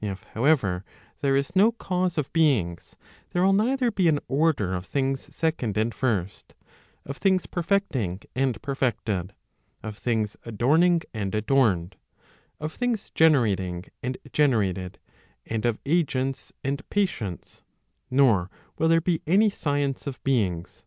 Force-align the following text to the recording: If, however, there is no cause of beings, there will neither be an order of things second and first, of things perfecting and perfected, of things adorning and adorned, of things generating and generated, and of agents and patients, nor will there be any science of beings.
If, 0.00 0.22
however, 0.34 0.84
there 1.20 1.34
is 1.34 1.56
no 1.56 1.72
cause 1.72 2.16
of 2.16 2.32
beings, 2.32 2.94
there 3.32 3.42
will 3.42 3.52
neither 3.52 3.90
be 3.90 4.06
an 4.06 4.20
order 4.28 4.72
of 4.72 4.86
things 4.86 5.34
second 5.34 5.76
and 5.76 5.92
first, 5.92 6.54
of 7.04 7.16
things 7.16 7.46
perfecting 7.46 8.20
and 8.36 8.62
perfected, 8.62 9.34
of 9.82 9.98
things 9.98 10.36
adorning 10.44 11.00
and 11.12 11.34
adorned, 11.34 11.96
of 12.60 12.72
things 12.72 13.10
generating 13.16 13.86
and 14.00 14.16
generated, 14.32 15.00
and 15.44 15.66
of 15.66 15.80
agents 15.84 16.52
and 16.62 16.88
patients, 16.88 17.64
nor 18.12 18.50
will 18.78 18.86
there 18.86 19.00
be 19.00 19.22
any 19.26 19.50
science 19.50 20.06
of 20.06 20.22
beings. 20.22 20.84